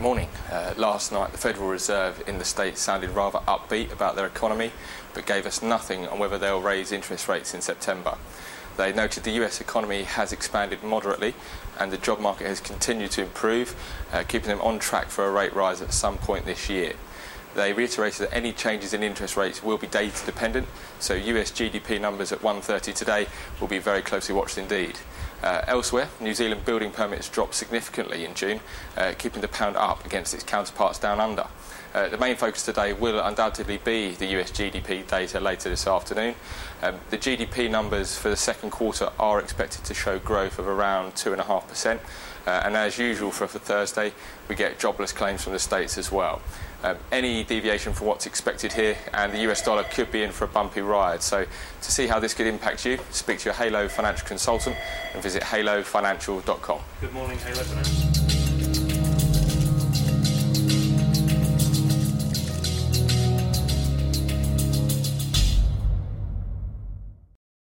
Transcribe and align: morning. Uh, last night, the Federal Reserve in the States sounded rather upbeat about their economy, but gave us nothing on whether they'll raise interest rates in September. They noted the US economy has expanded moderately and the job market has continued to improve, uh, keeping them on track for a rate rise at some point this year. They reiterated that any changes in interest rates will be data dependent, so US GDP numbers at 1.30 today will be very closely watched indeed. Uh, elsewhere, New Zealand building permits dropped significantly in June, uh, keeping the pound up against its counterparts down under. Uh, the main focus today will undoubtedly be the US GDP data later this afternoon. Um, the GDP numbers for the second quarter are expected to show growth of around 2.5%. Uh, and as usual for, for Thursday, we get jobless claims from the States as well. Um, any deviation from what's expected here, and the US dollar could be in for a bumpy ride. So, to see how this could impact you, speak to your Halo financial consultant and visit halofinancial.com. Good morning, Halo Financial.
morning. 0.00 0.28
Uh, 0.50 0.74
last 0.76 1.12
night, 1.12 1.30
the 1.32 1.38
Federal 1.38 1.68
Reserve 1.68 2.22
in 2.26 2.38
the 2.38 2.44
States 2.44 2.80
sounded 2.80 3.10
rather 3.10 3.38
upbeat 3.40 3.92
about 3.92 4.16
their 4.16 4.26
economy, 4.26 4.72
but 5.12 5.26
gave 5.26 5.46
us 5.46 5.62
nothing 5.62 6.08
on 6.08 6.18
whether 6.18 6.38
they'll 6.38 6.60
raise 6.60 6.90
interest 6.90 7.28
rates 7.28 7.54
in 7.54 7.60
September. 7.60 8.16
They 8.76 8.92
noted 8.92 9.24
the 9.24 9.30
US 9.42 9.60
economy 9.60 10.02
has 10.02 10.32
expanded 10.32 10.82
moderately 10.82 11.34
and 11.78 11.92
the 11.92 11.98
job 11.98 12.18
market 12.18 12.46
has 12.46 12.60
continued 12.60 13.10
to 13.12 13.22
improve, 13.22 13.76
uh, 14.12 14.24
keeping 14.26 14.48
them 14.48 14.60
on 14.62 14.78
track 14.78 15.08
for 15.08 15.26
a 15.26 15.30
rate 15.30 15.54
rise 15.54 15.80
at 15.80 15.92
some 15.92 16.18
point 16.18 16.44
this 16.44 16.68
year. 16.68 16.94
They 17.54 17.72
reiterated 17.72 18.26
that 18.26 18.34
any 18.34 18.52
changes 18.52 18.92
in 18.92 19.02
interest 19.02 19.36
rates 19.36 19.62
will 19.62 19.78
be 19.78 19.86
data 19.86 20.24
dependent, 20.26 20.66
so 20.98 21.14
US 21.14 21.50
GDP 21.52 22.00
numbers 22.00 22.32
at 22.32 22.40
1.30 22.40 22.94
today 22.94 23.26
will 23.60 23.68
be 23.68 23.78
very 23.78 24.02
closely 24.02 24.34
watched 24.34 24.58
indeed. 24.58 24.98
Uh, 25.42 25.62
elsewhere, 25.66 26.08
New 26.20 26.32
Zealand 26.32 26.64
building 26.64 26.90
permits 26.90 27.28
dropped 27.28 27.54
significantly 27.54 28.24
in 28.24 28.34
June, 28.34 28.60
uh, 28.96 29.12
keeping 29.18 29.42
the 29.42 29.48
pound 29.48 29.76
up 29.76 30.04
against 30.06 30.32
its 30.32 30.42
counterparts 30.42 30.98
down 30.98 31.20
under. 31.20 31.46
Uh, 31.94 32.08
the 32.08 32.16
main 32.18 32.34
focus 32.34 32.64
today 32.64 32.92
will 32.92 33.20
undoubtedly 33.20 33.76
be 33.76 34.12
the 34.14 34.26
US 34.38 34.50
GDP 34.50 35.06
data 35.06 35.38
later 35.38 35.68
this 35.68 35.86
afternoon. 35.86 36.34
Um, 36.82 36.96
the 37.10 37.18
GDP 37.18 37.70
numbers 37.70 38.16
for 38.16 38.30
the 38.30 38.36
second 38.36 38.70
quarter 38.70 39.10
are 39.18 39.38
expected 39.38 39.84
to 39.84 39.94
show 39.94 40.18
growth 40.18 40.58
of 40.58 40.66
around 40.66 41.14
2.5%. 41.14 42.00
Uh, 42.46 42.62
and 42.64 42.76
as 42.76 42.98
usual 42.98 43.30
for, 43.30 43.46
for 43.46 43.58
Thursday, 43.58 44.12
we 44.48 44.54
get 44.54 44.78
jobless 44.78 45.12
claims 45.12 45.42
from 45.42 45.52
the 45.52 45.58
States 45.58 45.96
as 45.98 46.12
well. 46.12 46.40
Um, 46.82 46.98
any 47.10 47.44
deviation 47.44 47.94
from 47.94 48.08
what's 48.08 48.26
expected 48.26 48.74
here, 48.74 48.96
and 49.14 49.32
the 49.32 49.50
US 49.50 49.62
dollar 49.62 49.84
could 49.84 50.12
be 50.12 50.22
in 50.22 50.32
for 50.32 50.44
a 50.44 50.48
bumpy 50.48 50.82
ride. 50.82 51.22
So, 51.22 51.46
to 51.80 51.92
see 51.92 52.06
how 52.06 52.20
this 52.20 52.34
could 52.34 52.46
impact 52.46 52.84
you, 52.84 52.98
speak 53.10 53.38
to 53.40 53.44
your 53.46 53.54
Halo 53.54 53.88
financial 53.88 54.26
consultant 54.26 54.76
and 55.14 55.22
visit 55.22 55.42
halofinancial.com. 55.42 56.80
Good 57.00 57.12
morning, 57.14 57.38
Halo 57.38 57.62
Financial. 57.62 58.43